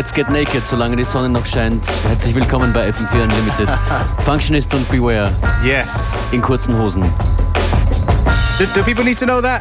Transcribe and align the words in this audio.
Let's 0.00 0.14
get 0.14 0.30
naked, 0.30 0.66
solange 0.66 0.96
die 0.96 1.04
Sonne 1.04 1.28
noch 1.28 1.44
scheint. 1.44 1.86
Herzlich 2.08 2.34
willkommen 2.34 2.72
bei 2.72 2.88
FM4 2.88 3.22
Unlimited. 3.22 3.68
Functionist 4.24 4.72
und 4.72 4.90
Beware. 4.90 5.30
Yes. 5.62 6.26
In 6.32 6.40
kurzen 6.40 6.74
Hosen. 6.78 7.02
Do, 8.58 8.64
do 8.74 8.82
people 8.82 9.04
need 9.04 9.18
to 9.18 9.26
know 9.26 9.42
that? 9.42 9.60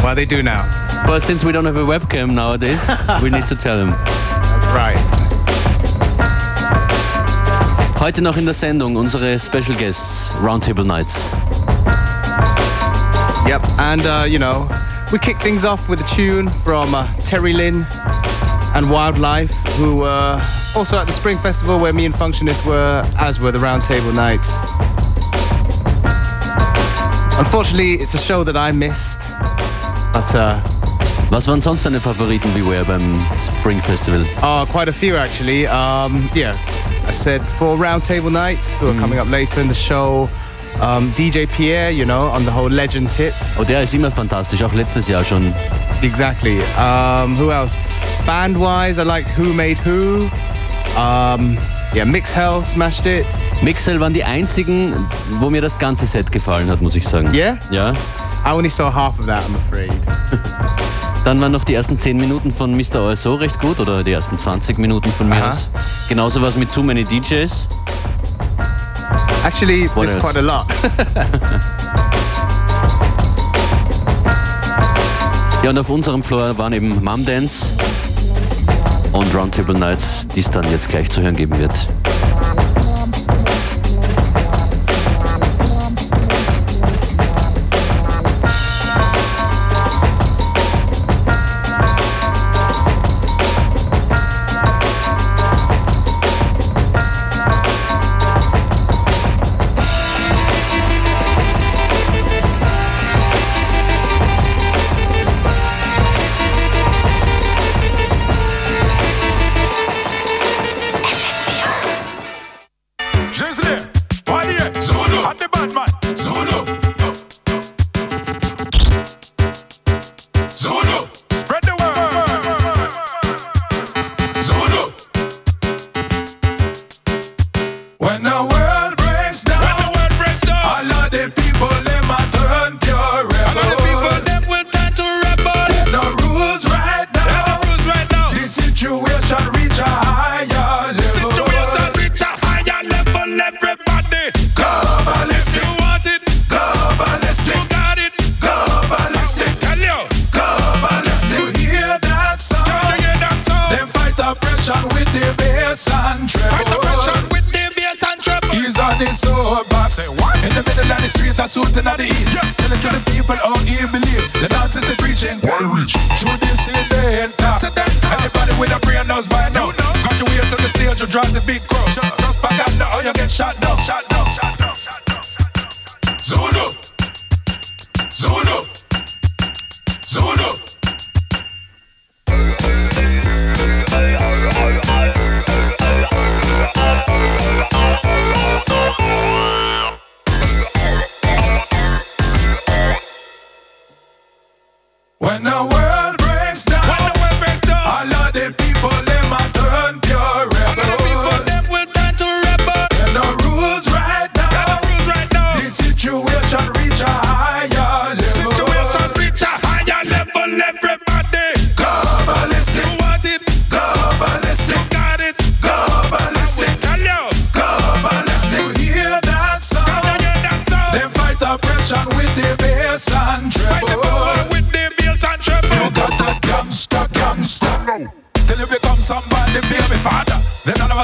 Well, 0.00 0.14
they 0.14 0.26
do 0.26 0.44
now. 0.44 0.62
But 1.06 1.22
since 1.22 1.44
we 1.44 1.50
don't 1.50 1.64
have 1.64 1.76
a 1.76 1.84
webcam 1.84 2.32
nowadays, 2.32 2.88
we 3.20 3.30
need 3.30 3.44
to 3.48 3.56
tell 3.56 3.76
them. 3.76 3.92
Right. 4.72 4.96
Heute 7.98 8.22
noch 8.22 8.36
in 8.36 8.44
der 8.44 8.54
Sendung 8.54 8.94
unsere 8.94 9.40
Special 9.40 9.76
Guests, 9.76 10.30
Roundtable 10.40 10.84
Nights. 10.84 11.32
Yep, 13.48 13.62
and 13.80 14.06
uh, 14.06 14.24
you 14.24 14.38
know, 14.38 14.68
we 15.10 15.18
kick 15.18 15.36
things 15.38 15.64
off 15.64 15.88
with 15.88 16.00
a 16.00 16.06
tune 16.14 16.48
from 16.48 16.94
uh, 16.94 17.04
Terry 17.24 17.52
Lynn 17.52 17.84
and 18.74 18.90
Wildlife, 18.90 19.52
who 19.76 19.98
were 19.98 20.40
also 20.74 20.96
at 20.98 21.06
the 21.06 21.12
Spring 21.12 21.38
Festival 21.38 21.78
where 21.78 21.92
me 21.92 22.04
and 22.06 22.14
Functionist 22.14 22.64
were, 22.66 23.02
as 23.18 23.40
were 23.40 23.52
the 23.52 23.58
Round 23.58 23.82
Table 23.82 24.12
Knights. 24.12 24.58
Unfortunately, 27.38 27.94
it's 27.94 28.14
a 28.14 28.18
show 28.18 28.44
that 28.44 28.56
I 28.56 28.72
missed, 28.72 29.20
but 30.12 30.34
uh, 30.34 30.60
Was 31.30 31.48
waren 31.48 31.62
sonst 31.62 31.84
deine 31.86 31.98
Favoriten 31.98 32.52
Beware 32.52 32.84
beim 32.84 33.18
Spring 33.38 33.80
Festival? 33.80 34.22
uh, 34.42 34.66
quite 34.66 34.88
a 34.88 34.92
few 34.92 35.16
actually. 35.16 35.66
Um, 35.66 36.28
yeah, 36.34 36.54
I 37.06 37.10
said 37.10 37.42
for 37.46 37.74
Round 37.76 38.02
Table 38.02 38.28
Knights, 38.30 38.76
who 38.76 38.88
are 38.90 39.00
coming 39.00 39.18
up 39.18 39.28
later 39.30 39.60
in 39.60 39.66
the 39.68 39.74
show. 39.74 40.28
Um, 40.80 41.12
DJ 41.12 41.46
Pierre, 41.46 41.90
you 41.90 42.04
know, 42.04 42.28
on 42.30 42.44
the 42.44 42.50
whole 42.50 42.70
legend 42.70 43.10
tip. 43.10 43.32
Oh, 43.58 43.64
der 43.64 43.82
ist 43.82 43.94
immer 43.94 44.10
fantastisch, 44.10 44.62
auch 44.64 44.72
letztes 44.72 45.08
Jahr 45.08 45.24
schon. 45.24 45.52
Exactly. 46.02 46.58
Um, 46.76 47.36
who 47.38 47.50
else? 47.50 47.78
Band 48.26 48.58
wise, 48.58 48.98
I 48.98 49.04
liked 49.04 49.30
Who 49.36 49.52
Made 49.52 49.78
Who. 49.84 50.30
Um, 50.96 51.56
yeah, 51.94 52.04
Mix 52.04 52.34
Hell 52.34 52.64
smashed 52.64 53.06
it. 53.06 53.24
Mixel 53.62 54.00
waren 54.00 54.12
die 54.12 54.24
einzigen, 54.24 54.94
wo 55.38 55.48
mir 55.48 55.62
das 55.62 55.78
ganze 55.78 56.06
Set 56.06 56.32
gefallen 56.32 56.68
hat, 56.68 56.82
muss 56.82 56.96
ich 56.96 57.06
sagen. 57.06 57.32
Yeah? 57.32 57.58
Ja. 57.70 57.92
I 58.44 58.52
only 58.52 58.68
saw 58.68 58.92
half 58.92 59.18
of 59.20 59.26
that, 59.26 59.42
I'm 59.44 59.54
afraid. 59.54 59.92
Dann 61.24 61.40
waren 61.40 61.52
noch 61.52 61.62
die 61.62 61.74
ersten 61.74 61.96
10 61.96 62.16
Minuten 62.16 62.50
von 62.50 62.76
Mr. 62.76 63.00
OSO 63.00 63.36
recht 63.36 63.60
gut 63.60 63.78
oder 63.78 64.02
die 64.02 64.10
ersten 64.10 64.36
20 64.36 64.78
Minuten 64.78 65.10
von 65.12 65.28
mir 65.28 65.36
Aha. 65.36 65.50
aus. 65.50 65.68
Genauso 66.08 66.42
was 66.42 66.56
mit 66.56 66.72
Too 66.72 66.82
Many 66.82 67.04
DJs. 67.04 67.68
Actually, 69.44 69.88
What 69.94 70.04
it's 70.04 70.14
else? 70.14 70.20
quite 70.24 70.36
a 70.38 70.42
lot. 70.42 70.66
Ja, 75.62 75.70
und 75.70 75.78
auf 75.78 75.90
unserem 75.90 76.22
Floor 76.24 76.58
waren 76.58 76.72
eben 76.72 77.02
Mum 77.04 77.24
Dance 77.24 77.72
und 79.12 79.32
Roundtable 79.32 79.78
Nights, 79.78 80.26
die 80.34 80.40
es 80.40 80.50
dann 80.50 80.68
jetzt 80.72 80.88
gleich 80.88 81.08
zu 81.08 81.22
hören 81.22 81.36
geben 81.36 81.56
wird. 81.58 81.70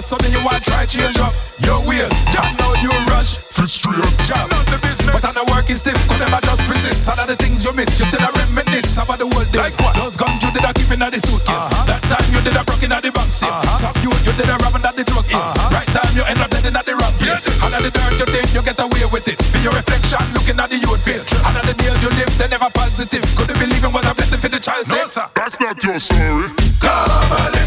Then 0.08 0.16
all 0.16 0.24
of 0.24 0.24
a 0.24 0.24
sudden 0.24 0.32
you 0.32 0.40
want 0.40 0.56
to 0.56 0.64
try 0.64 0.88
change 0.88 1.20
up 1.20 1.36
your 1.60 1.76
ways. 1.84 2.08
I 2.32 2.48
know 2.56 2.72
you 2.80 2.88
rush. 3.12 3.36
Fit 3.36 3.68
straight. 3.68 4.00
Job. 4.24 4.48
Not 4.48 4.64
the 4.72 4.80
business. 4.80 5.12
But 5.12 5.20
on 5.20 5.36
the 5.36 5.44
work 5.52 5.68
is 5.68 5.84
stiff. 5.84 6.00
Could 6.08 6.24
never 6.24 6.40
just 6.48 6.64
resist. 6.64 7.04
All 7.12 7.20
of 7.20 7.28
the 7.28 7.36
things 7.36 7.60
you 7.60 7.76
miss. 7.76 7.92
You 8.00 8.08
still 8.08 8.24
a 8.24 8.32
reminisce 8.32 8.96
about 8.96 9.20
the 9.20 9.28
old 9.28 9.44
days. 9.52 9.60
Like 9.60 9.76
what? 9.84 9.92
Those 10.00 10.16
guns 10.16 10.40
you 10.40 10.48
did 10.48 10.64
a 10.64 10.72
keep 10.72 10.88
in 10.88 11.04
the 11.04 11.20
suitcase. 11.20 11.68
Uh-huh. 11.68 11.92
That 11.92 12.00
time 12.08 12.24
you 12.32 12.40
did 12.40 12.56
a 12.56 12.64
broke 12.64 12.80
in 12.80 12.88
the 12.88 13.10
bank 13.12 13.28
safe. 13.28 13.52
Uh-huh. 13.52 13.76
Some 13.76 13.96
you, 14.00 14.08
you 14.24 14.32
did 14.32 14.48
a 14.48 14.56
robbing 14.64 14.80
at 14.80 14.96
the 14.96 15.04
drug 15.04 15.28
is. 15.28 15.36
Uh-huh. 15.36 15.76
Right 15.76 15.90
time 15.92 16.12
you 16.16 16.24
end 16.24 16.40
up 16.40 16.48
dead 16.48 16.64
in 16.64 16.72
at 16.72 16.88
the 16.88 16.96
wrong 16.96 17.14
place. 17.20 17.44
All 17.60 17.68
of 17.68 17.80
the 17.84 17.92
dirt 17.92 18.16
you 18.16 18.28
think 18.32 18.48
you 18.56 18.62
get 18.64 18.80
away 18.80 19.04
with 19.12 19.28
it. 19.28 19.36
Be 19.52 19.60
your 19.60 19.76
reflection 19.76 20.24
looking 20.32 20.56
at 20.56 20.72
the 20.72 20.80
youth 20.80 21.04
face. 21.04 21.28
All 21.44 21.52
of 21.52 21.68
the 21.68 21.76
nails 21.84 22.00
you 22.00 22.08
live, 22.16 22.32
they 22.40 22.48
never 22.48 22.72
positive. 22.72 23.28
Could 23.36 23.52
you 23.52 23.58
believe 23.60 23.84
it 23.84 23.92
was 23.92 24.08
a 24.08 24.16
blessing 24.16 24.40
for 24.40 24.48
the 24.48 24.56
child? 24.56 24.88
No, 24.88 25.04
sir. 25.04 25.28
That's 25.36 25.60
not 25.60 25.76
your 25.84 26.00
story. 26.00 26.48
Go 26.80 26.96
ballistic. 27.28 27.57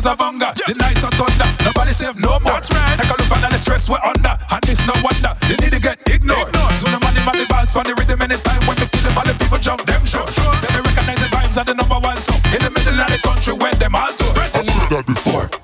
The 0.00 0.12
of 0.12 0.18
hunger, 0.18 0.48
the 0.66 0.72
nights 0.80 1.04
of 1.04 1.12
thunder. 1.12 1.44
Nobody 1.60 1.92
save 1.92 2.16
no 2.16 2.40
more. 2.40 2.56
That's 2.56 2.72
right. 2.72 2.96
Take 2.96 3.12
a 3.12 3.20
look 3.20 3.36
at 3.36 3.50
the 3.52 3.58
stress 3.58 3.84
we're 3.84 4.00
under, 4.00 4.32
and 4.32 4.64
it's 4.64 4.80
no 4.88 4.96
wonder 5.04 5.36
they 5.44 5.60
need 5.60 5.76
to 5.76 5.78
get 5.78 6.00
ignored. 6.08 6.48
Ignored. 6.48 6.72
So 6.72 6.88
the 6.88 6.98
money, 7.04 7.20
money, 7.20 7.44
for 7.68 7.84
the 7.84 7.94
rhythm 7.94 8.22
anytime 8.22 8.64
when 8.66 8.78
you 8.78 8.86
kill 8.86 9.02
them, 9.04 9.18
all 9.18 9.24
the 9.24 9.36
people 9.36 9.58
jump 9.58 9.84
them 9.84 10.02
short. 10.06 10.32
Sure. 10.32 10.54
Say 10.54 10.72
they 10.72 10.80
recognize 10.80 11.20
the 11.20 11.28
vibes 11.28 11.60
are 11.60 11.64
the 11.64 11.74
number 11.74 12.00
one 12.00 12.16
song 12.16 12.40
in 12.48 12.64
the 12.64 12.70
middle 12.70 12.98
of 12.98 13.12
the 13.12 13.18
country 13.20 13.52
when 13.52 13.78
them 13.78 13.94
all 13.94 14.08
do. 14.16 14.24
Spread 14.24 14.56
I 14.56 14.60
said 14.62 14.88
that 14.88 15.06
before. 15.06 15.59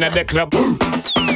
At 0.00 0.12
the 0.12 0.24
club. 0.24 1.27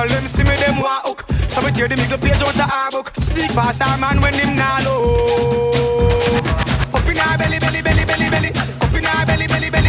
Girl 0.00 0.08
them 0.08 0.26
see 0.26 0.44
me 0.44 0.56
them 0.56 0.76
hook. 0.76 1.26
So 1.50 1.60
me 1.60 1.70
tear 1.72 1.86
the 1.86 1.94
middle 1.94 2.16
page 2.16 2.40
out 2.40 2.54
the 2.54 2.64
her 2.64 2.90
book. 2.90 3.12
Sneak 3.18 3.52
past 3.52 3.82
her 3.82 3.98
man 3.98 4.18
when 4.22 4.32
him 4.32 4.56
nah 4.56 4.80
low. 4.82 6.40
Up 6.94 7.06
in 7.06 7.16
her 7.16 7.36
belly 7.36 7.58
belly 7.58 7.82
belly 7.82 8.06
belly 8.06 8.30
belly. 8.30 8.50
Up 8.80 8.94
in 8.96 9.04
belly 9.04 9.46
belly 9.46 9.46
belly 9.46 9.70
belly. 9.70 9.79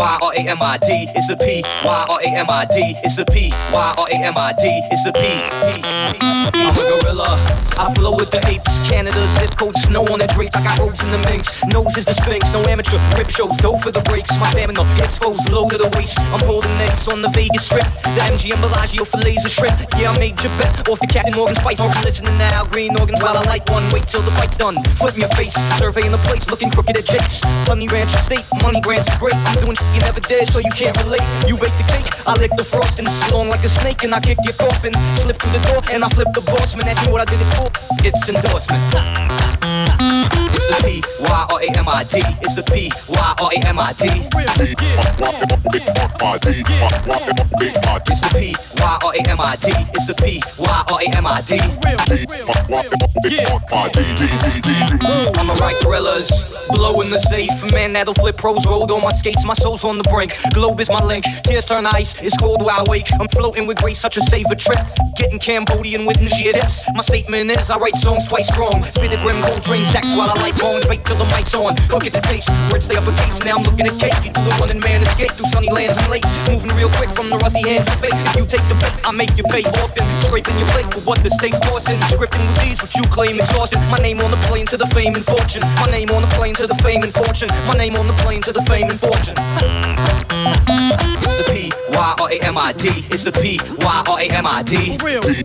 R 0.00 0.29
A 0.40 0.48
M 0.48 0.62
I 0.62 0.78
D. 0.78 1.06
It's 1.14 1.28
the 1.28 1.36
P 1.36 1.60
Y 1.84 2.06
R 2.08 2.18
A 2.18 2.28
M 2.28 2.46
I 2.48 2.64
D. 2.64 2.96
It's 3.04 3.16
the 3.16 3.26
P 3.26 3.50
Y 3.50 3.94
R 3.98 4.06
A 4.08 4.16
M 4.24 4.34
I 4.36 4.52
D. 4.56 4.64
It's 4.90 5.04
the 5.04 5.12
P. 5.12 5.20
I'm 6.56 6.72
a 6.72 7.00
gorilla. 7.00 7.36
I 7.76 7.92
flow 7.94 8.16
with 8.16 8.30
the 8.30 8.40
apes. 8.48 8.68
Canada 8.88 9.20
zip 9.36 9.56
code, 9.56 9.76
snow 9.76 10.04
on 10.12 10.18
the 10.20 10.26
drapes. 10.28 10.56
I 10.56 10.64
got 10.64 10.78
roads 10.78 11.02
in 11.04 11.10
the 11.10 11.20
minx. 11.28 11.64
Nose 11.72 11.96
is 11.96 12.04
the 12.04 12.14
sphinx. 12.14 12.44
No 12.52 12.64
amateur 12.64 12.96
rip 13.16 13.28
shows. 13.28 13.56
Dough 13.58 13.76
for 13.76 13.90
the 13.92 14.00
breaks. 14.08 14.32
My 14.40 14.48
stamina 14.50 14.80
exposed 14.96 15.48
low 15.48 15.68
to 15.68 15.76
the 15.76 15.88
waist. 15.96 16.18
I'm 16.32 16.40
holding 16.48 16.72
necks 16.80 17.08
on 17.08 17.20
the 17.20 17.28
Vegas 17.28 17.66
strip. 17.68 17.88
The 18.16 18.20
MGM 18.32 18.60
Bellagio 18.60 19.04
for 19.04 19.18
laser 19.18 19.48
shrimp. 19.48 19.76
Yeah, 19.96 20.12
I 20.12 20.18
made 20.18 20.40
your 20.40 20.52
bet 20.56 20.88
off 20.88 21.00
the 21.00 21.06
Captain 21.06 21.36
Morgan 21.36 21.56
Spice. 21.56 21.80
I'm 21.80 21.92
listening 22.04 22.36
now. 22.36 22.64
Green 22.64 22.96
organs 22.96 23.20
while 23.22 23.36
I 23.36 23.44
light 23.44 23.68
one. 23.68 23.84
Wait 23.92 24.08
till 24.08 24.24
the 24.24 24.32
fight's 24.32 24.56
done. 24.56 24.76
Foot 24.96 25.14
in 25.16 25.20
your 25.20 25.32
face. 25.36 25.54
Surveying 25.76 26.12
the 26.12 26.20
place. 26.24 26.48
Looking 26.48 26.70
crooked 26.70 26.96
at 26.96 27.04
jakes. 27.04 27.40
Honey 27.68 27.88
ranch 27.88 28.12
state. 28.24 28.44
Money 28.64 28.80
grants 28.80 29.08
great. 29.20 29.36
I'm 29.44 29.60
doing 29.60 29.76
shit 29.76 29.90
you 29.94 30.00
never 30.02 30.20
did, 30.30 30.46
so 30.52 30.60
you 30.60 30.70
can't 30.70 30.96
relate. 31.02 31.26
You 31.46 31.56
bake 31.56 31.74
the 31.74 31.86
cake. 31.90 32.06
I 32.26 32.34
lick 32.38 32.52
the 32.56 32.62
frosting. 32.62 33.06
Long 33.34 33.48
like 33.48 33.64
a 33.66 33.68
snake, 33.68 34.04
and 34.04 34.14
I 34.14 34.20
kick 34.20 34.38
your 34.44 34.54
coffin. 34.54 34.94
Slip 35.18 35.36
through 35.36 35.58
the 35.58 35.62
door, 35.66 35.82
and 35.92 36.04
I 36.04 36.08
flip 36.08 36.28
the 36.32 36.42
boss 36.46 36.76
man. 36.76 36.86
That's 36.86 37.06
what 37.08 37.20
I 37.20 37.24
did 37.26 37.40
it 37.42 37.50
for. 37.58 37.66
It's 38.06 38.28
endorsement. 38.30 40.19
The 40.70 40.76
P 40.82 41.02
Y 41.22 41.46
R 41.50 41.58
A 41.58 41.78
M 41.78 41.88
I 41.88 42.02
D. 42.04 42.22
It's 42.42 42.54
the 42.54 42.62
P 42.70 42.90
Y 43.10 43.34
R 43.40 43.50
A 43.50 43.58
M 43.66 43.78
I 43.78 43.92
D. 43.92 44.06
It's 44.30 44.54
the 48.22 48.30
P 48.34 48.54
Y 48.78 48.98
R 49.02 49.12
A 49.12 49.28
M 49.28 49.40
I 49.40 49.56
D. 49.56 49.72
It's 49.94 50.06
the 50.06 50.14
P 50.22 50.40
Y 50.60 50.84
R 50.90 50.98
A 51.00 51.16
M 51.16 51.26
I 51.26 51.40
D. 51.40 51.58
I'm 55.38 55.50
a 55.50 55.54
right 55.54 55.76
gorillas, 55.82 56.30
blow 56.70 57.00
in 57.00 57.10
the 57.10 57.18
safe. 57.18 57.50
Man 57.72 57.92
that'll 57.92 58.14
flip 58.14 58.36
pros 58.36 58.64
gold 58.64 58.90
on 58.92 59.02
my 59.02 59.12
skates. 59.12 59.44
My 59.44 59.54
soul's 59.54 59.84
on 59.84 59.98
the 59.98 60.04
brink. 60.04 60.32
Globe 60.54 60.80
is 60.80 60.88
my 60.88 61.02
link. 61.04 61.24
Tears 61.44 61.64
turn 61.64 61.86
ice. 61.86 62.20
It's 62.22 62.36
cold 62.36 62.62
where 62.62 62.74
I 62.74 62.84
wake. 62.88 63.12
I'm 63.18 63.28
floating 63.28 63.66
with 63.66 63.78
grace, 63.78 63.98
such 63.98 64.16
a 64.16 64.22
safer 64.22 64.54
trip. 64.54 64.78
Getting 65.16 65.38
Cambodian 65.38 66.06
with 66.06 66.20
shit 66.32 66.54
dips. 66.54 66.80
My 66.94 67.02
statement 67.02 67.50
is 67.50 67.70
I 67.70 67.78
write 67.78 67.96
songs 67.96 68.28
twice 68.28 68.48
strong. 68.48 68.82
Fitted 68.82 69.22
rim, 69.22 69.40
gold 69.42 69.62
drain 69.62 69.84
checks 69.86 70.14
while 70.16 70.30
I 70.30 70.34
light 70.40 70.59
bones. 70.60 70.84
Wait 70.86 71.02
till 71.04 71.16
the 71.16 71.26
mic's 71.32 71.56
on. 71.56 71.72
Look 71.88 72.04
at 72.04 72.12
the 72.12 72.22
taste. 72.28 72.46
Words 72.70 72.84
stay 72.84 72.94
up 72.94 73.08
a 73.08 73.12
case. 73.16 73.36
Now 73.42 73.56
I'm 73.58 73.64
looking 73.64 73.88
at 73.88 73.96
cake. 73.96 74.14
You 74.22 74.30
do 74.30 74.40
the 74.44 74.54
running 74.60 74.78
man 74.78 75.00
escape 75.02 75.32
through 75.32 75.50
sunny 75.50 75.72
lands 75.72 75.96
and 75.96 76.06
lakes. 76.12 76.28
Moving 76.46 76.70
real 76.76 76.92
quick 77.00 77.10
from 77.16 77.32
the 77.32 77.40
rusty 77.40 77.64
hands 77.64 77.88
to 77.88 77.96
face. 77.98 78.14
If 78.30 78.36
you 78.36 78.44
take 78.46 78.64
the 78.68 78.76
bet, 78.78 78.92
I 79.02 79.10
make 79.16 79.34
you 79.40 79.44
pay. 79.48 79.64
Often 79.80 80.04
scraping 80.22 80.56
your 80.60 80.68
plate 80.76 80.88
for 80.92 81.02
what 81.08 81.18
the 81.24 81.32
state's 81.40 81.58
forcing. 81.64 81.98
Scripting 82.12 82.44
with 82.44 82.60
these, 82.60 82.78
what 82.78 82.92
you 82.94 83.04
claim 83.08 83.34
exhaustion. 83.34 83.80
My 83.90 83.98
name 83.98 84.20
on 84.20 84.30
the 84.30 84.40
plane 84.46 84.68
to 84.68 84.76
the 84.76 84.86
fame 84.92 85.16
and 85.16 85.24
fortune. 85.24 85.64
My 85.80 85.88
name 85.88 86.12
on 86.12 86.20
the 86.22 86.30
plane 86.36 86.54
to 86.60 86.68
the 86.68 86.78
fame 86.84 87.00
and 87.02 87.12
fortune. 87.12 87.48
My 87.66 87.74
name 87.74 87.96
on 87.96 88.06
the 88.06 88.16
plane 88.20 88.44
to 88.44 88.52
the 88.52 88.62
fame 88.68 88.86
and 88.92 89.00
fortune. 89.00 89.34
Mm. 89.64 89.96
It's 91.24 91.36
the 91.40 91.44
P 91.48 91.79
Y 92.00 92.14
R 92.18 92.30
A 92.30 92.38
M 92.46 92.56
I 92.56 92.72
D. 92.72 92.88
It's 93.10 93.24
the 93.24 93.32
P 93.32 93.60
Y 93.78 94.04
R 94.08 94.18
A 94.18 94.24
M 94.24 94.46
I 94.46 94.62
D. 94.62 94.96
Real. 95.04 95.20
It's 95.22 95.42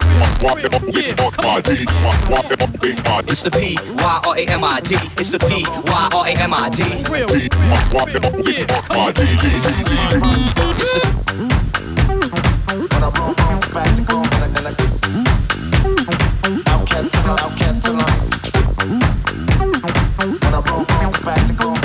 the 3.44 3.52
P 3.52 3.78
Y 3.98 4.22
R 4.26 4.38
A 4.38 4.46
M 4.46 4.64
I 4.64 4.80
D. 4.80 4.96
It's 5.20 5.32
the 5.32 5.40
P 5.40 5.66
Y 5.68 6.10
R 6.16 6.26
A 6.26 6.32
M 6.32 6.54
I 6.54 6.70
D. 6.70 6.84
Real. 7.12 7.28
Outcast 16.68 17.12
till 17.12 17.26
I, 17.26 17.38
outcast 17.42 17.82
till 17.82 18.00
I. 18.00 18.02
When 20.24 20.40
I 20.42 20.62
roll 20.72 20.86
on 20.88 21.12
practical, 21.12 21.85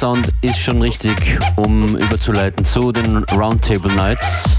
Sound 0.00 0.30
ist 0.40 0.58
schon 0.58 0.80
richtig, 0.80 1.38
um 1.56 1.86
überzuleiten 1.94 2.64
zu 2.64 2.90
den 2.90 3.22
Roundtable 3.34 3.92
Nights. 3.92 4.58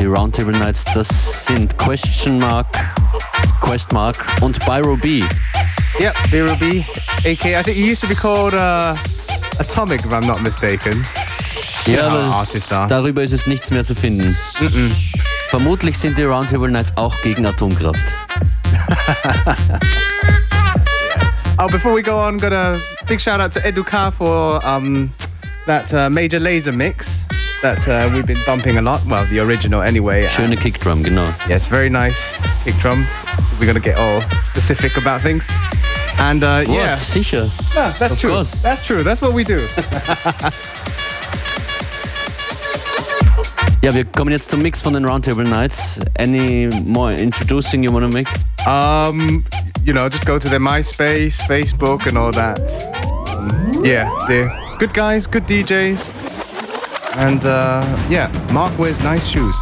Die 0.00 0.06
Roundtable 0.06 0.56
Nights, 0.56 0.86
das 0.94 1.44
sind 1.44 1.76
Question 1.76 2.38
Mark, 2.38 2.66
Quest 3.60 3.92
Mark 3.92 4.24
und 4.40 4.58
Byro 4.64 4.96
B. 4.96 5.22
Yep, 6.00 6.16
Vero 6.30 6.56
B, 6.56 6.82
aka 7.26 7.60
I 7.60 7.62
think 7.62 7.76
you 7.76 7.84
used 7.92 8.00
to 8.00 8.08
be 8.08 8.14
called 8.14 8.54
uh, 8.54 8.96
Atomic, 9.60 10.00
if 10.00 10.12
I'm 10.14 10.26
not 10.26 10.40
mistaken. 10.40 11.04
Ja, 11.84 12.08
are. 12.08 12.88
darüber 12.88 13.22
ist 13.22 13.34
es 13.34 13.46
nichts 13.46 13.70
mehr 13.70 13.84
zu 13.84 13.94
finden. 13.94 14.34
Vermutlich 15.50 15.98
sind 15.98 16.16
die 16.16 16.24
Roundtable 16.24 16.70
Nights 16.70 16.96
auch 16.96 17.14
gegen 17.20 17.44
Atomkraft. 17.44 18.06
Oh, 21.56 21.68
before 21.68 21.94
we 21.94 22.02
go 22.02 22.18
on, 22.18 22.36
got 22.36 22.52
a 22.52 22.80
big 23.06 23.20
shout 23.20 23.40
out 23.40 23.52
to 23.52 23.60
Educa 23.60 24.12
for 24.12 24.64
um, 24.66 25.12
that 25.66 25.92
uh, 25.92 26.08
Major 26.10 26.38
Lazer 26.40 26.74
mix 26.74 27.24
that 27.62 27.86
uh, 27.88 28.10
we've 28.14 28.26
been 28.26 28.38
bumping 28.46 28.76
a 28.76 28.82
lot. 28.82 29.04
Well, 29.06 29.24
the 29.26 29.40
original 29.40 29.82
anyway. 29.82 30.24
Schöne 30.24 30.56
Kickdrum, 30.56 31.02
genau. 31.04 31.26
Yes, 31.48 31.66
very 31.66 31.88
nice 31.88 32.38
kick 32.64 32.74
drum. 32.76 33.06
We're 33.58 33.66
gonna 33.66 33.80
get 33.80 33.96
all 33.98 34.20
specific 34.40 34.96
about 34.96 35.20
things. 35.22 35.46
And 36.18 36.42
uh, 36.44 36.64
What? 36.64 36.68
yeah, 36.76 36.94
Sicher. 36.96 37.50
No, 37.74 37.92
that's 37.98 38.14
Of 38.14 38.18
true. 38.20 38.30
course. 38.30 38.54
That's 38.62 38.82
true. 38.86 39.02
That's 39.02 39.20
what 39.20 39.32
we 39.32 39.44
do. 39.44 39.60
Ja, 43.82 43.92
wir 43.92 44.04
kommen 44.06 44.32
jetzt 44.32 44.48
zum 44.48 44.62
Mix 44.62 44.80
von 44.80 44.94
den 44.94 45.04
Round 45.04 45.26
Table 45.26 45.44
Knights. 45.44 46.00
Any 46.18 46.68
more 46.86 47.12
introducing 47.12 47.82
you 47.84 47.92
want 47.92 48.10
to 48.10 48.16
make? 48.16 48.26
Um, 48.66 49.44
you 49.84 49.92
know, 49.92 50.08
just 50.08 50.26
go 50.26 50.38
to 50.38 50.48
their 50.48 50.60
MySpace, 50.60 51.40
Facebook, 51.42 52.06
and 52.06 52.16
all 52.16 52.32
that. 52.32 52.58
Yeah, 53.84 54.10
they're 54.26 54.50
good 54.78 54.94
guys, 54.94 55.26
good 55.26 55.44
DJs, 55.44 56.08
and 57.16 57.44
uh, 57.44 57.84
yeah, 58.08 58.28
Mark 58.52 58.78
wears 58.78 58.98
nice 59.00 59.26
shoes. 59.26 59.56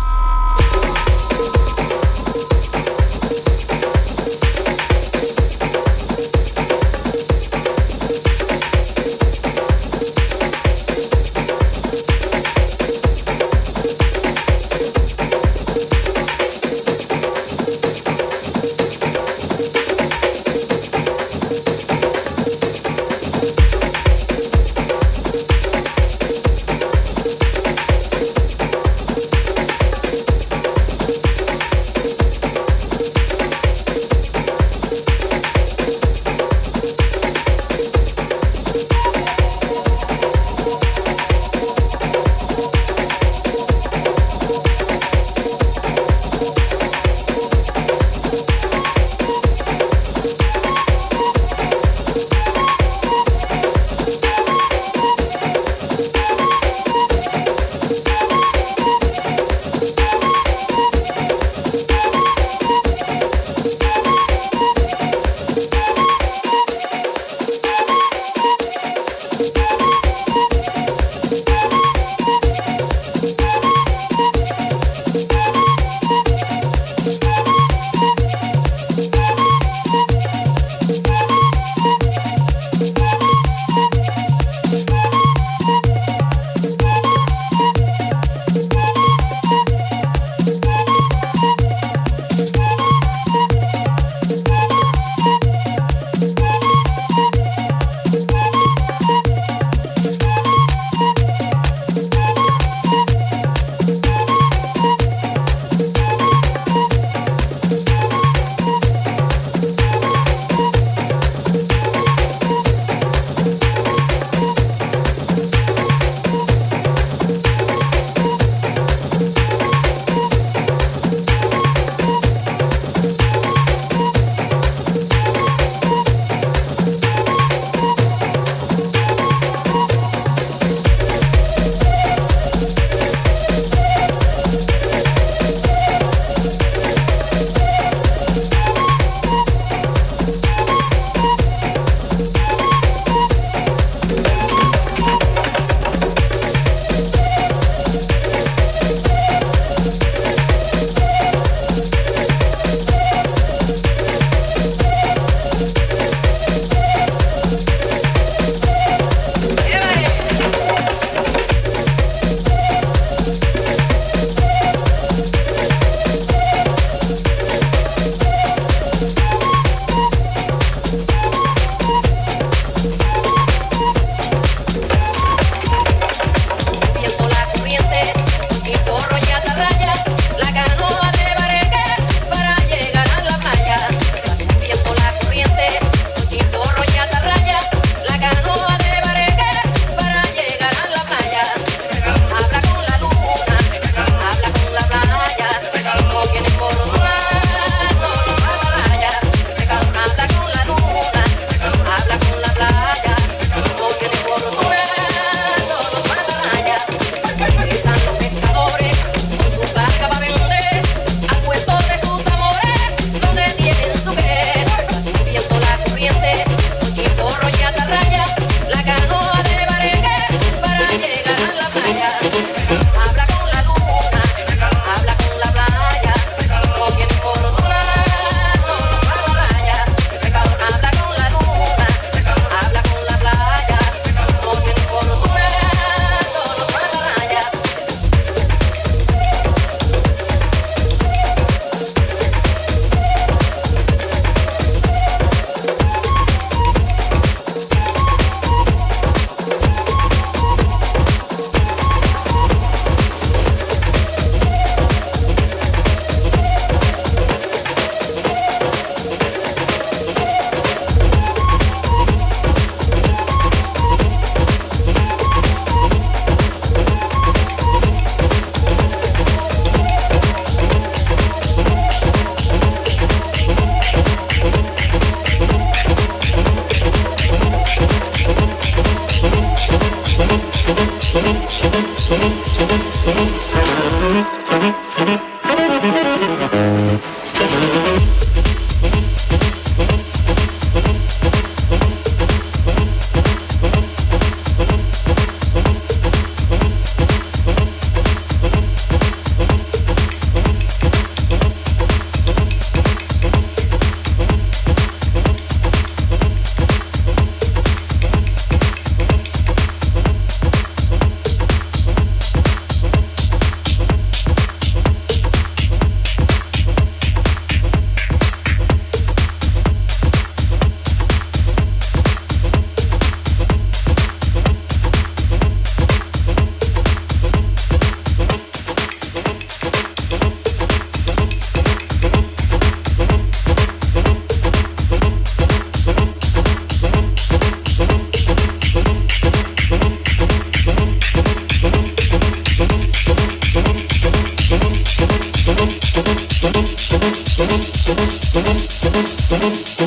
Someone, 347.53 347.73
someone, 347.75 348.59
someone, 348.71 349.07
someone, 349.19 349.55
someone. 349.55 349.82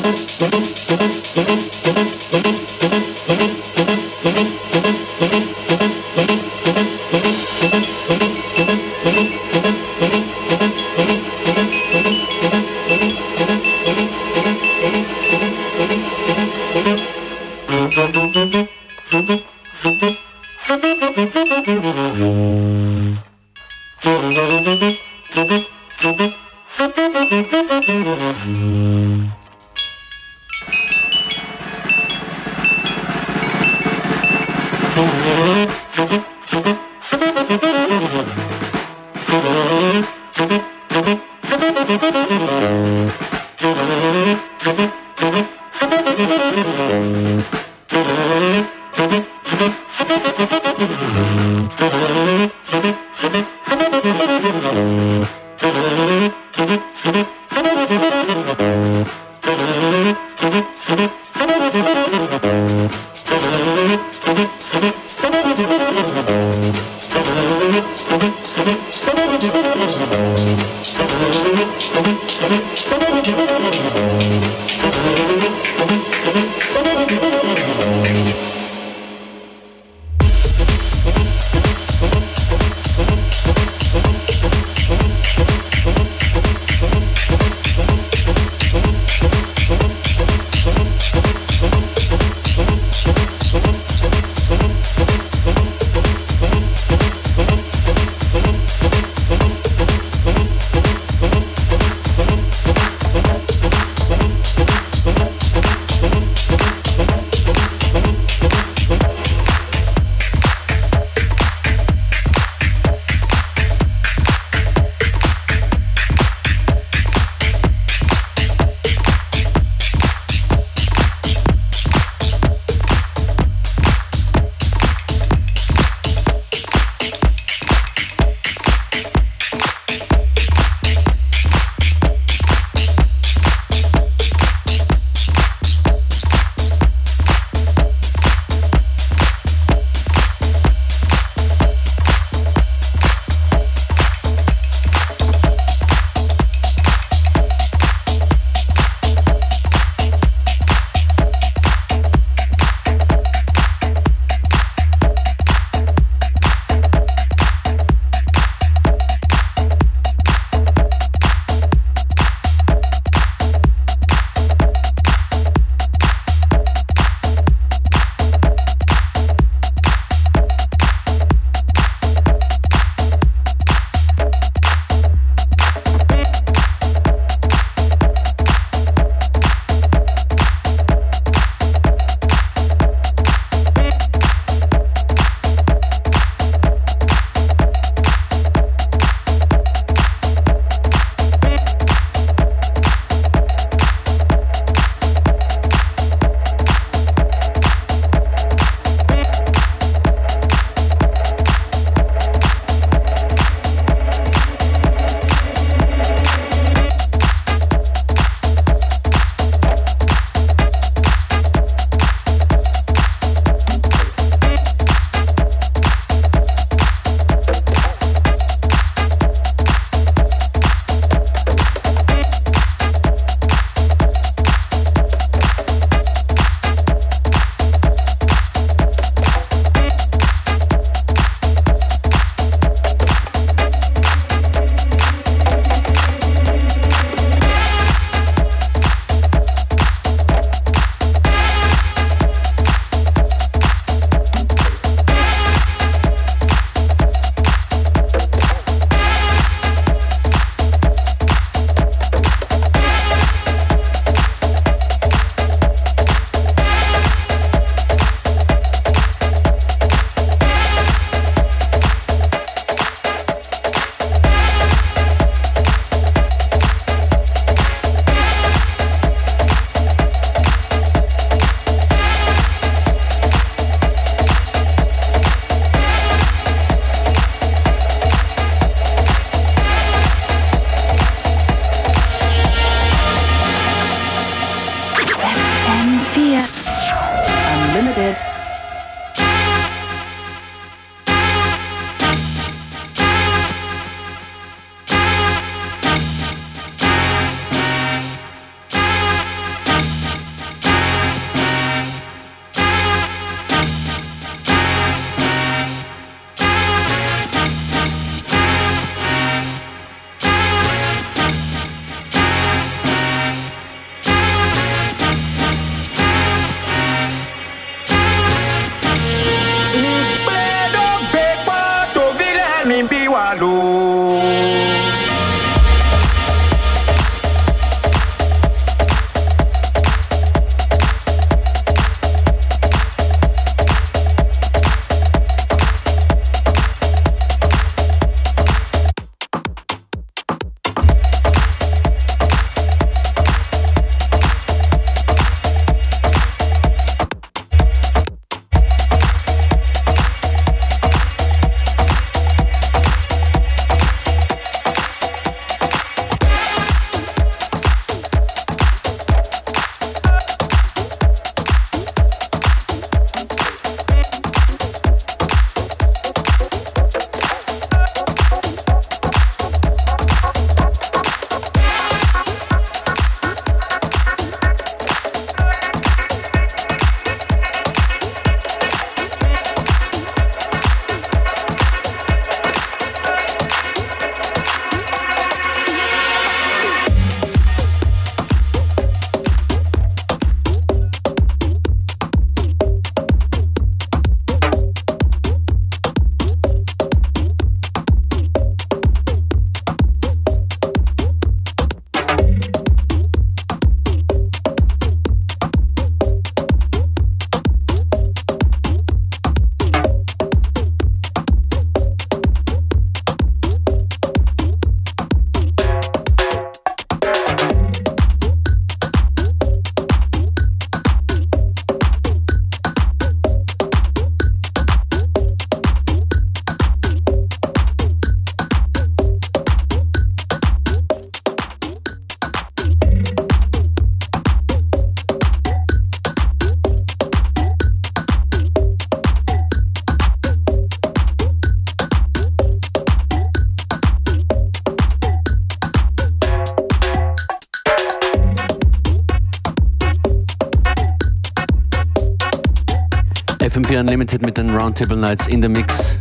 FM4 453.96 454.06
Unlimited 454.06 454.22
mit 454.22 454.36
den 454.36 454.50
Roundtable 454.50 454.96
Nights 454.96 455.26
in 455.26 455.40
the 455.40 455.48
Mix. 455.48 455.98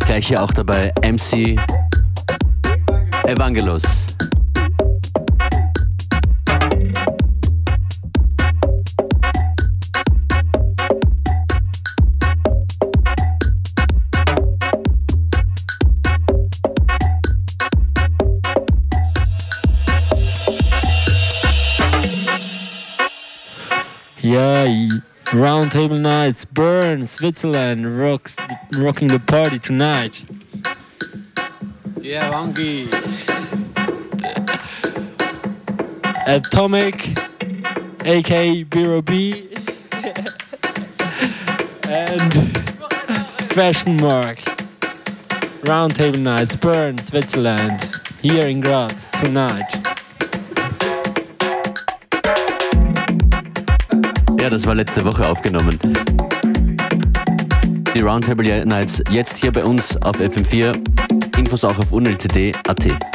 Gleich 0.00 0.26
hier 0.26 0.42
auch 0.42 0.50
dabei 0.50 0.92
MC 1.02 1.56
Evangelos. 3.24 4.16
Yeah, 24.24 25.11
Round 25.34 25.72
Table 25.72 25.98
Knights, 25.98 26.44
Bern, 26.44 27.06
Switzerland, 27.06 27.98
rocks, 27.98 28.36
rocking 28.72 29.08
the 29.08 29.18
party 29.18 29.58
tonight. 29.58 30.22
Yeah, 32.00 32.30
Wangi. 32.30 32.92
Atomic, 36.26 37.16
aka 38.04 38.64
Biru 38.64 39.02
Bee, 39.02 39.48
and 41.88 43.52
Question 43.52 43.96
Mark. 43.96 44.38
Round 45.66 45.94
Table 45.94 46.20
Knights, 46.20 46.56
Bern, 46.56 46.98
Switzerland, 46.98 47.90
here 48.20 48.46
in 48.46 48.60
Graz 48.60 49.08
tonight. 49.08 49.81
Ja, 54.42 54.50
das 54.50 54.66
war 54.66 54.74
letzte 54.74 55.04
Woche 55.04 55.24
aufgenommen. 55.24 55.78
Die 57.94 58.00
Roundtable 58.00 58.66
Nights 58.66 59.00
jetzt 59.08 59.36
hier 59.36 59.52
bei 59.52 59.62
uns 59.62 59.96
auf 59.98 60.18
FM4. 60.18 60.74
Infos 61.38 61.62
auch 61.62 61.78
auf 61.78 61.92
unltd.at. 61.92 63.11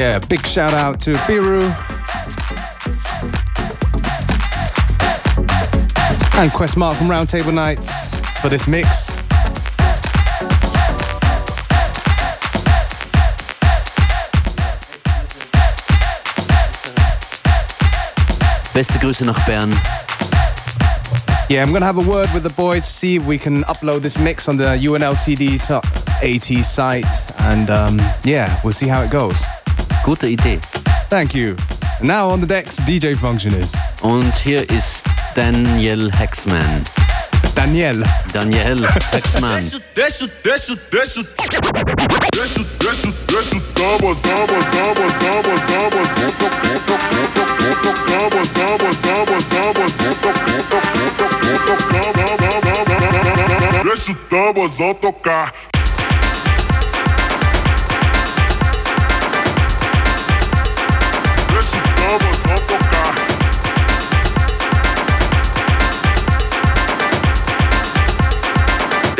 Yeah, 0.00 0.18
big 0.18 0.46
shout 0.46 0.72
out 0.72 0.98
to 1.00 1.12
Biru. 1.28 1.60
And 6.40 6.50
Quest 6.50 6.78
Mark 6.78 6.96
from 6.96 7.10
Round 7.10 7.28
Table 7.28 7.52
Knights 7.52 8.16
for 8.40 8.48
this 8.48 8.66
mix. 8.66 9.18
Beste 18.72 18.98
Grüße 19.00 19.26
nach 19.26 19.44
Bern. 19.44 19.70
Yeah, 21.50 21.62
I'm 21.62 21.74
gonna 21.74 21.84
have 21.84 21.98
a 21.98 22.10
word 22.10 22.32
with 22.32 22.44
the 22.44 22.54
boys 22.56 22.86
to 22.86 22.90
see 22.90 23.16
if 23.16 23.26
we 23.26 23.36
can 23.36 23.64
upload 23.64 24.00
this 24.00 24.18
mix 24.18 24.48
on 24.48 24.56
the 24.56 24.78
UNLTD 24.78 25.58
Top 25.66 25.84
80 26.22 26.62
site, 26.62 27.40
and 27.40 27.68
um, 27.68 27.98
yeah, 28.24 28.58
we'll 28.64 28.72
see 28.72 28.88
how 28.88 29.02
it 29.02 29.10
goes. 29.10 29.44
Gute 30.04 30.28
Idee. 30.28 30.58
Thank 31.08 31.34
you. 31.34 31.56
And 31.98 32.08
now 32.08 32.30
on 32.30 32.40
the 32.40 32.46
decks, 32.46 32.76
DJ 32.80 33.14
Functionist. 33.14 33.76
Und 34.02 34.34
hier 34.36 34.68
ist 34.70 35.04
Daniel 35.34 36.10
Hexman. 36.12 36.84
Daniel. 37.54 38.02
Daniel 38.32 38.78
Hexman. 39.12 39.60
Deixa, 39.60 39.78
deixa, 39.94 40.74
deixa, 40.90 41.22
deixa. 41.36 41.60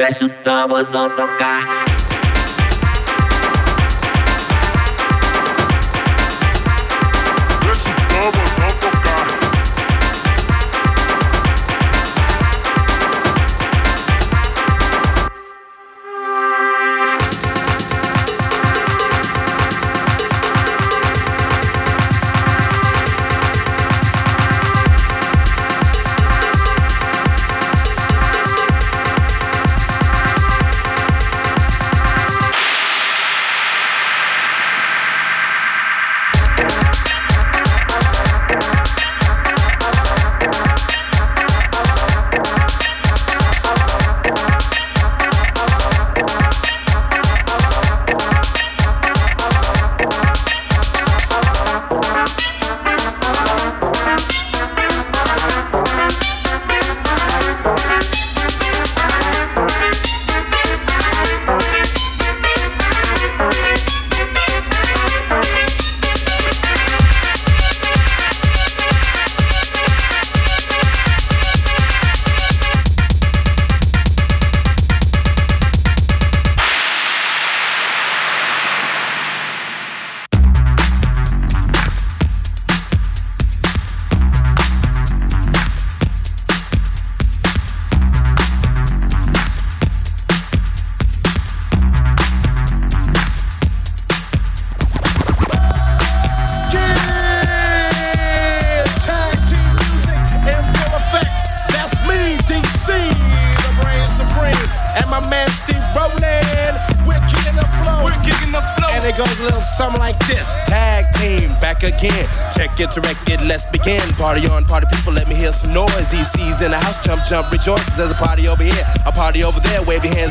Deixa 0.01 0.25
o 0.25 0.31
tamborzão 0.31 1.11
tocar. 1.11 1.90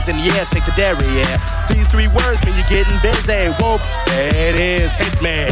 In 0.09 0.15
the 0.17 0.35
air, 0.35 0.45
shake 0.45 0.65
the 0.65 0.71
dairy, 0.71 1.05
yeah. 1.13 1.37
These 1.69 1.87
three 1.87 2.07
words 2.07 2.43
mean 2.43 2.55
you're 2.57 2.65
getting 2.65 2.97
busy. 3.01 3.53
Whoop, 3.61 3.81
there 4.07 4.33
it 4.33 4.55
is, 4.57 4.95
hit 4.95 5.21
me. 5.21 5.45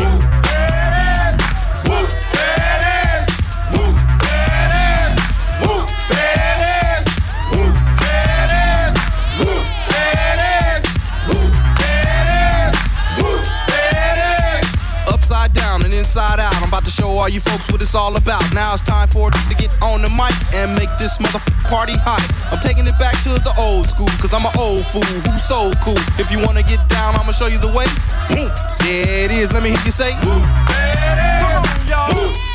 Upside 15.07 15.53
down 15.53 15.83
and 15.83 15.93
inside 15.93 16.39
out. 16.39 16.55
I'm 16.55 16.67
about 16.67 16.85
to 16.85 16.91
show 16.91 17.07
all 17.07 17.29
you 17.29 17.39
folks 17.39 17.71
what 17.71 17.81
it's 17.81 17.93
all 17.93 18.15
about. 18.15 18.41
Now 18.53 18.73
it's 18.73 18.81
time 18.81 19.07
for 19.07 19.29
it 19.29 19.35
to 19.49 19.55
get 19.55 19.71
on 19.83 20.01
the 20.01 20.09
mic 20.09 20.33
and 20.55 20.73
make 20.75 20.89
this 20.97 21.19
mother 21.19 21.39
party 21.87 21.99
hot. 22.03 22.21
I'm 22.51 22.59
taking 22.59 22.87
it 22.87 22.97
back 22.99 23.15
to 23.23 23.29
the 23.29 23.53
old 23.57 23.87
school, 23.87 24.07
cause 24.19 24.33
I'm 24.33 24.45
an 24.45 24.51
old 24.59 24.85
fool 24.85 25.03
who's 25.03 25.43
so 25.43 25.71
cool. 25.83 25.99
If 26.19 26.31
you 26.31 26.39
wanna 26.43 26.63
get 26.63 26.87
down, 26.89 27.15
I'ma 27.15 27.31
show 27.31 27.47
you 27.47 27.57
the 27.57 27.71
way. 27.71 27.87
Woo. 28.29 28.49
There 28.79 29.25
it 29.25 29.31
is, 29.31 29.53
let 29.53 29.63
me 29.63 29.69
hear 29.69 29.79
you 29.85 29.91
say. 29.91 30.11
Woo. 30.25 30.41
Come 30.43 31.63
on, 31.63 31.87
y'all. 31.87 32.13
Woo. 32.13 32.46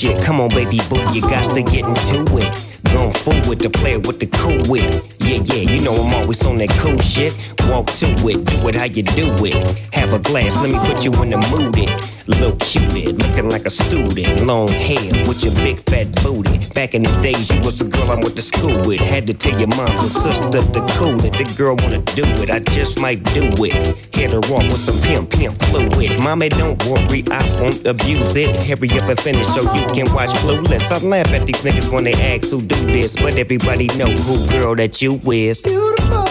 Shit, 0.00 0.22
come 0.24 0.40
on, 0.40 0.48
baby 0.48 0.80
boo, 0.88 0.96
you 1.12 1.20
got 1.20 1.54
to 1.54 1.62
get 1.62 1.84
into 1.84 2.24
it. 2.40 2.48
Going 2.92 3.12
forward 3.12 3.60
to 3.60 3.68
play 3.68 3.98
with 3.98 4.18
the 4.18 4.26
cool 4.40 4.64
wit. 4.64 4.88
Yeah, 5.20 5.44
yeah, 5.44 5.68
you 5.68 5.84
know 5.84 5.92
I'm 5.92 6.14
always 6.14 6.42
on 6.46 6.56
that 6.56 6.70
cool 6.80 6.98
shit. 6.98 7.36
Walk 7.68 7.86
to 8.00 8.08
it, 8.24 8.40
do 8.48 8.68
it 8.68 8.74
how 8.74 8.88
you 8.88 9.02
do 9.02 9.28
it. 9.44 9.54
Have 9.92 10.14
a 10.14 10.18
glass, 10.18 10.56
let 10.62 10.72
me 10.72 10.78
put 10.88 11.04
you 11.04 11.12
in 11.22 11.28
the 11.28 11.38
mood. 11.52 11.76
It. 11.76 11.92
Little 12.26 12.56
cupid, 12.56 13.18
looking 13.20 13.50
like 13.50 13.66
a 13.66 13.70
student. 13.70 14.46
Long 14.46 14.68
hair 14.68 15.12
with 15.28 15.44
your 15.44 15.52
big 15.60 15.76
fat 15.84 16.08
booty. 16.24 16.64
Back 16.72 16.94
in 16.94 17.02
the 17.02 17.12
days, 17.20 17.52
you 17.52 17.60
was 17.60 17.80
a 17.80 17.88
girl 17.88 18.10
I 18.10 18.16
went 18.16 18.34
to 18.36 18.42
school 18.42 18.80
with. 18.88 19.00
Had 19.00 19.26
to 19.26 19.34
tell 19.34 19.58
your 19.58 19.68
mom 19.68 19.90
and 19.90 20.08
sister 20.08 20.64
to 20.64 20.80
cool 20.96 21.20
it. 21.22 21.36
The 21.36 21.44
girl 21.58 21.76
wanna 21.76 22.00
do 22.16 22.24
it, 22.40 22.50
I 22.50 22.60
just 22.72 22.98
might 22.98 23.22
do 23.36 23.52
it. 23.68 24.09
Hit 24.20 24.32
her 24.32 24.52
off 24.52 24.64
with 24.64 24.76
some 24.76 25.00
pimp, 25.00 25.30
pimp 25.30 25.54
fluid. 25.64 26.22
Mommy, 26.22 26.50
don't 26.50 26.76
worry, 26.84 27.24
I 27.30 27.40
won't 27.58 27.86
abuse 27.86 28.36
it. 28.36 28.50
Hurry 28.68 28.90
up 29.00 29.08
and 29.08 29.18
finish 29.18 29.46
so 29.46 29.62
you 29.62 29.82
can 29.94 30.12
watch 30.12 30.28
Clueless. 30.44 30.92
I 30.92 30.98
laugh 31.08 31.32
at 31.32 31.46
these 31.46 31.62
niggas 31.62 31.90
when 31.90 32.04
they 32.04 32.12
ask 32.12 32.50
who 32.50 32.60
do 32.60 32.76
this, 32.84 33.16
but 33.16 33.38
everybody 33.38 33.86
know 33.96 34.04
who 34.04 34.46
girl 34.50 34.74
that 34.76 35.00
you 35.00 35.18
is. 35.24 35.62
When 35.64 36.29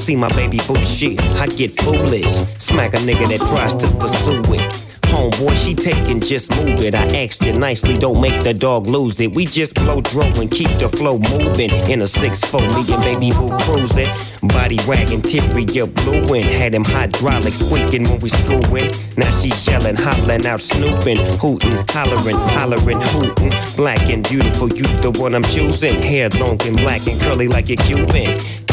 see 0.00 0.16
my 0.16 0.28
baby 0.30 0.58
boo 0.66 0.82
shit, 0.82 1.20
I 1.36 1.46
get 1.46 1.78
foolish. 1.78 2.24
Smack 2.58 2.94
a 2.94 2.96
nigga 2.98 3.28
that 3.28 3.40
tries 3.52 3.74
to 3.74 3.86
pursue 3.98 4.54
it. 4.54 4.86
Homeboy, 5.10 5.52
she 5.66 5.74
taking, 5.74 6.20
just 6.20 6.50
move 6.56 6.80
it. 6.82 6.94
I 6.94 7.04
asked 7.24 7.44
you 7.44 7.52
nicely, 7.52 7.98
don't 7.98 8.20
make 8.20 8.44
the 8.44 8.54
dog 8.54 8.86
lose 8.86 9.20
it. 9.20 9.34
We 9.34 9.44
just 9.44 9.74
blow 9.74 10.00
dro 10.00 10.22
and 10.22 10.48
keep 10.50 10.70
the 10.78 10.88
flow 10.88 11.18
moving. 11.18 11.70
In 11.90 12.00
a 12.00 12.04
6-4, 12.04 12.62
me 12.62 12.94
and 12.94 13.02
baby 13.02 13.30
boo 13.34 13.50
cruising. 13.66 14.08
Body 14.48 14.78
wagging, 14.86 15.20
tippy, 15.20 15.66
you 15.74 15.86
blueing. 15.86 16.44
Had 16.44 16.72
him 16.72 16.84
hydraulic 16.84 17.52
squeaking 17.52 18.04
when 18.04 18.20
we 18.20 18.28
screwing. 18.30 18.94
Now 19.18 19.30
she 19.32 19.50
yelling, 19.68 19.96
hollering 19.96 20.46
out, 20.46 20.60
snooping, 20.60 21.18
hooting, 21.42 21.76
hollering, 21.90 22.38
hollering, 22.54 23.00
hooting. 23.00 23.52
Black 23.76 24.08
and 24.08 24.26
beautiful, 24.28 24.68
you 24.68 24.86
the 25.02 25.10
one 25.18 25.34
I'm 25.34 25.44
choosing. 25.44 26.00
Hair 26.02 26.30
long 26.38 26.62
and 26.62 26.76
black 26.78 27.06
and 27.08 27.20
curly 27.20 27.48
like 27.48 27.68
a 27.68 27.76
Cuban. 27.76 28.38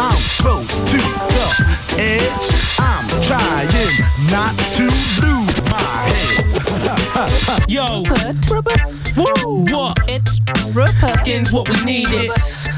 I'm 0.00 0.16
close 0.38 0.80
to 0.80 0.96
the 0.96 1.48
edge. 1.98 2.48
I'm 2.78 3.06
trying 3.22 3.68
not 4.30 4.56
to 4.76 4.84
lose 5.22 5.62
my 5.70 6.08
head. 6.08 7.68
Yo, 7.68 8.02
Woo, 9.16 9.64
what? 9.64 9.98
It's 10.08 10.40
Rupert. 10.72 11.18
Skins 11.18 11.52
what 11.52 11.68
we 11.68 11.84
need. 11.84 12.06
It's 12.10 12.68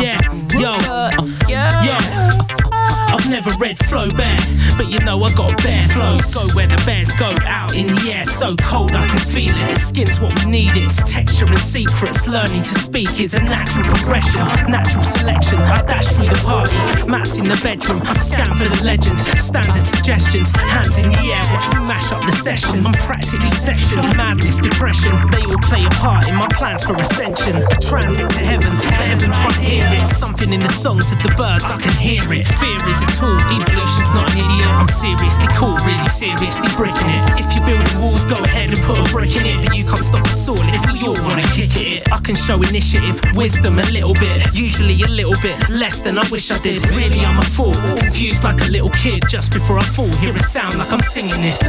yeah, 0.00 0.18
yo, 0.58 0.72
uh, 0.72 1.10
yeah. 1.48 2.73
I've 3.14 3.30
never 3.30 3.50
read 3.58 3.78
flow 3.86 4.08
bad, 4.10 4.42
but 4.76 4.90
you 4.90 4.98
know 5.00 5.22
I 5.22 5.32
got 5.34 5.56
bare 5.62 5.86
flows. 5.88 6.34
Go 6.34 6.46
where 6.54 6.66
the 6.66 6.80
bears 6.84 7.12
go, 7.16 7.32
out 7.46 7.74
in 7.74 7.86
the 7.94 8.12
air, 8.12 8.24
so 8.24 8.56
cold 8.56 8.92
I 8.92 9.06
can 9.06 9.18
feel 9.18 9.54
it. 9.70 9.78
Skin's 9.78 10.20
what 10.20 10.34
we 10.44 10.50
need, 10.50 10.72
it's 10.74 10.98
texture 11.10 11.46
and 11.46 11.58
secrets. 11.58 12.26
Learning 12.26 12.62
to 12.62 12.74
speak 12.80 13.20
is 13.20 13.34
a 13.34 13.42
natural 13.42 13.84
progression, 13.86 14.44
natural 14.68 15.04
selection. 15.04 15.58
I 15.58 15.82
dash 15.86 16.12
through 16.12 16.28
the 16.28 16.40
party, 16.44 16.76
maps 17.06 17.38
in 17.38 17.48
the 17.48 17.58
bedroom. 17.62 18.02
I 18.04 18.14
scan 18.14 18.50
for 18.54 18.68
the 18.68 18.82
legend, 18.84 19.18
standard 19.40 19.86
suggestions. 19.86 20.50
Hands 20.50 20.98
in 20.98 21.08
the 21.10 21.22
air, 21.32 21.44
watch 21.54 21.68
me 21.72 21.80
mash 21.86 22.12
up 22.12 22.20
the 22.26 22.32
session. 22.32 22.84
I'm 22.84 22.98
practically 23.06 23.50
sectioned, 23.50 24.16
madness, 24.16 24.58
depression. 24.58 25.14
They 25.30 25.44
all 25.46 25.62
play 25.62 25.84
a 25.86 25.90
part 26.02 26.28
in 26.28 26.34
my 26.34 26.48
plans 26.52 26.84
for 26.84 26.96
ascension. 26.96 27.56
A 27.56 27.78
transit 27.78 28.28
to 28.28 28.42
heaven, 28.42 28.74
the 28.76 29.00
heavens 29.06 29.38
right 29.38 29.62
here. 29.62 29.86
It's 30.02 30.18
something 30.18 30.52
in 30.52 30.60
the 30.60 30.72
songs 30.72 31.12
of 31.12 31.22
the 31.22 31.32
birds, 31.38 31.64
I 31.64 31.78
can 31.80 31.94
hear 31.94 32.22
it. 32.32 32.46
Fear 32.46 32.73
is 32.82 33.00
a 33.02 33.08
tool, 33.18 33.36
evolution's 33.52 34.10
not 34.14 34.32
an 34.32 34.44
idiot. 34.44 34.66
I'm 34.66 34.88
seriously 34.88 35.46
cool, 35.54 35.76
really 35.86 36.08
seriously 36.08 36.68
breaking 36.76 37.08
it. 37.08 37.22
If 37.38 37.46
you're 37.54 37.66
building 37.66 38.00
walls, 38.00 38.24
go 38.24 38.36
ahead 38.42 38.70
and 38.70 38.78
put 38.82 38.98
a 38.98 39.04
brick 39.12 39.36
in 39.36 39.46
it. 39.46 39.66
But 39.66 39.76
you 39.76 39.84
can't 39.84 40.04
stop 40.04 40.26
us 40.26 40.48
all 40.48 40.58
if 40.58 40.82
we 40.92 41.06
all 41.06 41.20
wanna 41.22 41.46
kick 41.54 41.76
it. 41.80 42.10
I 42.12 42.18
can 42.18 42.34
show 42.34 42.60
initiative, 42.62 43.20
wisdom 43.34 43.78
a 43.78 43.86
little 43.92 44.14
bit, 44.14 44.54
usually 44.54 45.00
a 45.02 45.08
little 45.08 45.38
bit 45.42 45.56
less 45.68 46.02
than 46.02 46.18
I 46.18 46.28
wish 46.30 46.50
I 46.50 46.58
did. 46.58 46.84
Really, 46.94 47.20
I'm 47.24 47.38
a 47.38 47.42
fool, 47.42 47.74
confused 47.96 48.44
like 48.44 48.60
a 48.62 48.70
little 48.70 48.90
kid. 48.90 49.24
Just 49.28 49.52
before 49.52 49.78
I 49.78 49.84
fall, 49.84 50.12
hear 50.18 50.34
a 50.34 50.40
sound 50.40 50.78
like 50.78 50.92
I'm 50.92 51.02
singing 51.02 51.40
this. 51.42 51.60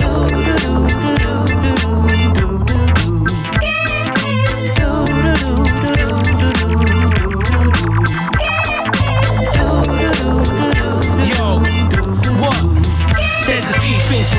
Yo, 0.00 1.23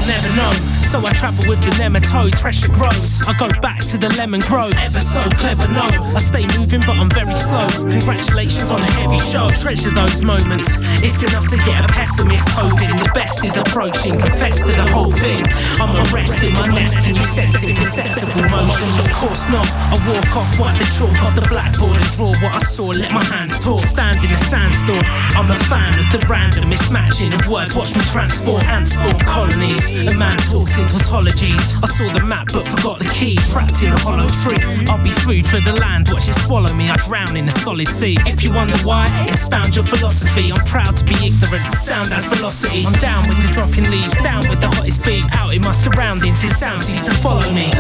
never 0.08 0.30
know. 0.36 0.75
So 0.96 1.06
I 1.06 1.12
travel 1.12 1.44
with 1.50 1.60
the 1.60 1.76
nematode, 1.76 2.40
treasure 2.40 2.72
grows. 2.72 3.20
I 3.28 3.36
go 3.36 3.52
back 3.60 3.84
to 3.92 3.98
the 4.00 4.08
lemon 4.16 4.40
grove. 4.48 4.72
Ever 4.80 5.04
so 5.04 5.28
clever, 5.36 5.68
no. 5.68 5.84
I 6.16 6.24
stay 6.24 6.48
moving, 6.56 6.80
but 6.88 6.96
I'm 6.96 7.12
very 7.12 7.36
slow. 7.36 7.68
Congratulations 7.68 8.72
on 8.72 8.80
a 8.80 8.92
heavy 8.96 9.20
show. 9.20 9.52
Treasure 9.52 9.92
those 9.92 10.24
moments. 10.24 10.80
It's 11.04 11.20
enough 11.20 11.52
to 11.52 11.60
get 11.68 11.84
a 11.84 11.92
pessimist 11.92 12.48
hoping 12.56 12.96
the 12.96 13.12
best 13.12 13.44
is 13.44 13.60
approaching, 13.60 14.16
confess 14.16 14.64
to 14.64 14.72
the 14.72 14.88
whole 14.88 15.12
thing. 15.12 15.44
I'm 15.84 15.92
arresting 16.08 16.56
my 16.56 16.72
nest 16.72 16.96
and 17.12 17.20
you 17.20 17.28
sensing 17.28 17.76
susceptible 17.76 18.48
motion. 18.48 18.88
Of 18.96 19.12
course 19.20 19.52
not. 19.52 19.68
I 19.92 20.00
walk 20.08 20.32
off, 20.32 20.48
wipe 20.56 20.80
the 20.80 20.88
chalk 20.96 21.12
off 21.28 21.36
the 21.36 21.44
blackboard 21.52 22.00
and 22.00 22.08
draw 22.16 22.32
what 22.40 22.56
I 22.56 22.64
saw. 22.64 22.96
Let 22.96 23.12
my 23.12 23.24
hands 23.28 23.60
talk. 23.60 23.84
Stand 23.84 24.24
in 24.24 24.32
a 24.32 24.40
sandstorm. 24.40 25.04
I'm 25.36 25.52
a 25.52 25.60
fan 25.68 25.92
of 26.00 26.08
the 26.16 26.24
random 26.32 26.72
mismatching 26.72 27.36
of 27.36 27.52
words. 27.52 27.76
Watch 27.76 27.92
me 27.92 28.02
transform. 28.08 28.64
Ants 28.64 28.96
form 28.96 29.20
colonies. 29.28 29.92
A 29.92 30.16
man 30.16 30.40
talks 30.48 30.80
in 30.80 30.85
tautologies. 30.88 31.76
I 31.84 31.88
saw 31.88 32.12
the 32.12 32.24
map 32.24 32.48
but 32.54 32.66
forgot 32.66 33.00
the 33.00 33.10
key. 33.10 33.36
Trapped 33.52 33.82
in 33.82 33.92
a 33.92 34.00
hollow 34.00 34.28
tree. 34.44 34.62
I'll 34.88 35.04
be 35.04 35.12
food 35.12 35.46
for 35.46 35.60
the 35.62 35.74
land. 35.74 36.10
Watch 36.12 36.28
it 36.28 36.34
swallow 36.46 36.74
me. 36.74 36.90
I 36.90 36.96
drown 36.98 37.36
in 37.38 37.46
the 37.46 37.52
solid 37.52 37.88
sea. 37.88 38.18
If 38.26 38.44
you 38.44 38.52
wonder 38.54 38.78
why, 38.80 39.06
expound 39.28 39.76
your 39.76 39.86
philosophy. 39.86 40.52
I'm 40.52 40.64
proud 40.66 40.96
to 40.98 41.04
be 41.04 41.16
ignorant. 41.16 41.74
Sound 41.74 42.12
as 42.14 42.26
velocity. 42.28 42.86
I'm 42.86 42.94
down 42.94 43.28
with 43.28 43.42
the 43.46 43.52
dropping 43.52 43.90
leaves. 43.92 44.14
Down 44.24 44.48
with 44.50 44.62
the 44.62 44.68
hottest 44.68 45.04
beat. 45.06 45.24
Out 45.34 45.54
in 45.54 45.62
my 45.62 45.72
surroundings. 45.72 46.42
This 46.42 46.58
sound 46.58 46.82
seems 46.82 47.04
to 47.04 47.14
follow 47.14 47.50
me. 47.52 47.72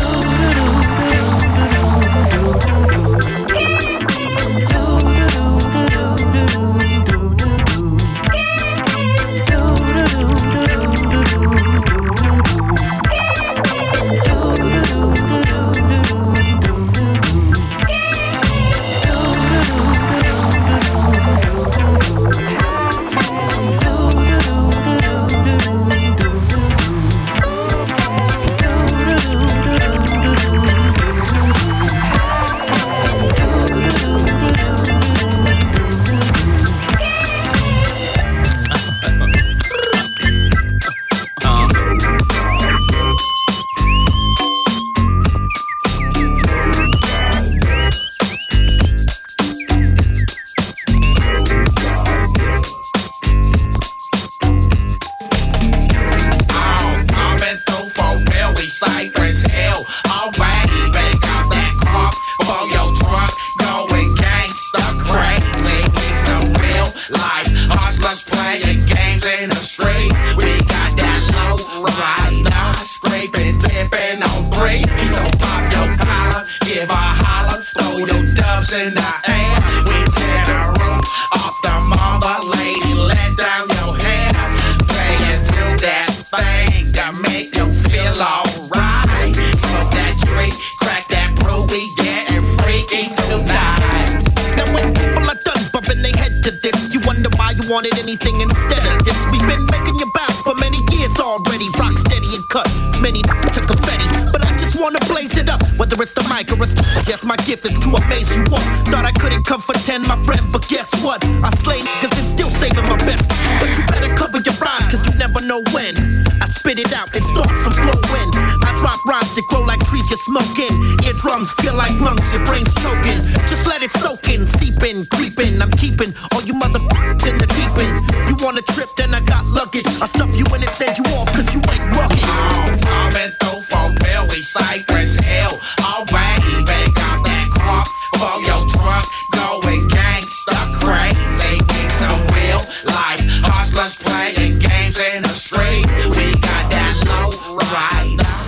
Know 115.55 115.63
when. 115.71 115.95
I 116.41 116.47
spit 116.47 116.79
it 116.79 116.91
out 116.91 117.13
and 117.15 117.23
start 117.23 117.49
some 117.63 117.71
flow 117.71 117.95
in. 117.95 118.29
I 118.59 118.71
drop 118.75 118.99
rhymes 119.07 119.31
that 119.35 119.45
grow 119.47 119.63
like 119.63 119.79
trees 119.87 120.09
you're 120.11 120.19
smoking. 120.19 120.71
Eardrums 121.07 121.53
feel 121.63 121.75
like 121.75 121.95
lungs, 122.03 122.27
your 122.33 122.43
brain's 122.43 122.73
choking. 122.83 123.23
Just 123.47 123.63
let 123.67 123.81
it 123.81 123.91
soak 123.91 124.27
in, 124.27 124.45
seep 124.45 124.83
in, 124.83 125.05
creep 125.15 125.39
in. 125.39 125.61
I'm 125.61 125.71
keeping 125.79 126.11
all 126.33 126.43
you 126.43 126.55
motherfuckers 126.59 127.23
in 127.23 127.39
the 127.39 127.47
deep 127.55 127.71
end. 127.79 127.95
You 128.27 128.35
want 128.43 128.59
a 128.59 128.65
trip, 128.75 128.89
then 128.97 129.15
I 129.15 129.21
got 129.23 129.45
luggage. 129.47 129.87
I'll 130.03 130.11
stuff 130.11 130.31
you 130.35 130.45
in 130.51 130.59
and 130.59 130.75
send 130.75 130.97
you 130.99 131.05
off, 131.15 131.31
cause 131.31 131.47
you 131.55 131.61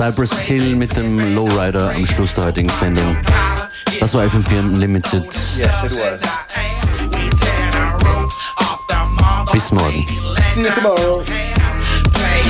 Cypress 0.07 0.39
Hill 0.39 0.75
mit 0.77 0.95
dem 0.95 1.35
Lowrider 1.35 1.93
am 1.93 2.05
Schluss 2.05 2.33
der 2.33 2.45
heutigen 2.45 2.69
Sendung. 2.69 3.17
Das 3.99 4.13
war 4.13 4.23
FM4 4.23 4.59
Unlimited. 4.59 5.25
Yes, 5.57 5.83
it 5.83 5.91
was. 5.91 6.23
Bis 9.51 9.69
morgen. 9.73 10.05
See 10.53 10.61
you 10.61 10.69
tomorrow. 10.69 11.23
Play 12.13 12.47